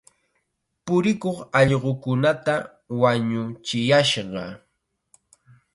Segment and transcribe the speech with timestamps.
[0.85, 2.55] Purikuq allqukunata
[3.01, 4.43] wañuchiyashqa.